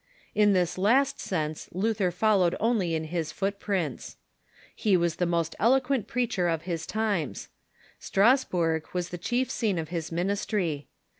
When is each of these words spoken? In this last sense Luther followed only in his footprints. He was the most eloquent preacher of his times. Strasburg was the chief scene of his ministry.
In 0.33 0.53
this 0.53 0.79
last 0.79 1.19
sense 1.19 1.69
Luther 1.73 2.09
followed 2.09 2.55
only 2.59 2.95
in 2.95 3.03
his 3.03 3.31
footprints. 3.31 4.17
He 4.75 4.97
was 4.97 5.17
the 5.17 5.27
most 5.27 5.55
eloquent 5.59 6.07
preacher 6.07 6.47
of 6.47 6.63
his 6.63 6.87
times. 6.87 7.49
Strasburg 7.99 8.87
was 8.93 9.09
the 9.09 9.19
chief 9.19 9.51
scene 9.51 9.77
of 9.77 9.89
his 9.89 10.11
ministry. 10.11 10.87